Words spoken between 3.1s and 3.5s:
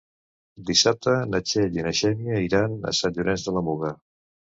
Llorenç